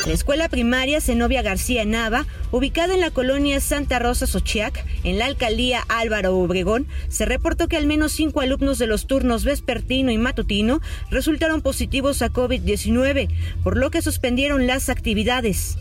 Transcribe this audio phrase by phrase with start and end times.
[0.06, 5.26] La escuela primaria Zenobia García Nava, ubicada en la colonia Santa Rosa Sochiac, en la
[5.26, 10.16] alcaldía Álvaro Obregón, se reportó que al menos cinco alumnos de los turnos vespertino y
[10.16, 13.28] matutino resultaron positivos a COVID-19,
[13.62, 15.76] por lo que suspendieron las actividades.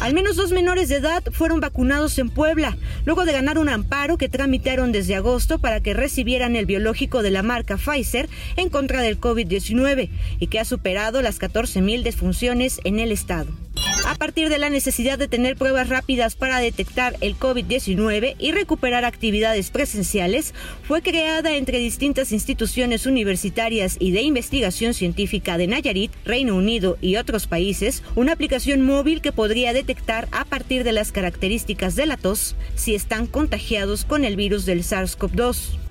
[0.00, 4.18] Al menos dos menores de edad fueron vacunados en Puebla, luego de ganar un amparo
[4.18, 9.00] que tramitaron desde agosto para que recibieran el biológico de la marca Pfizer en contra
[9.00, 13.48] del COVID-19 y que ha superado las 14.000 defunciones en el estado
[14.06, 19.04] a partir de la necesidad de tener pruebas rápidas para detectar el COVID-19 y recuperar
[19.04, 26.54] actividades presenciales, fue creada entre distintas instituciones universitarias y de investigación científica de Nayarit, Reino
[26.54, 31.96] Unido y otros países una aplicación móvil que podría detectar a partir de las características
[31.96, 35.85] de la tos si están contagiados con el virus del SARS-CoV-2.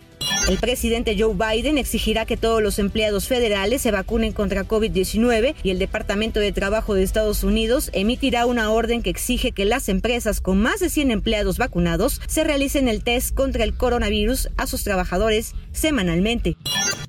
[0.47, 5.69] El presidente Joe Biden exigirá que todos los empleados federales se vacunen contra COVID-19 y
[5.71, 10.41] el Departamento de Trabajo de Estados Unidos emitirá una orden que exige que las empresas
[10.41, 14.83] con más de 100 empleados vacunados se realicen el test contra el coronavirus a sus
[14.83, 16.57] trabajadores semanalmente.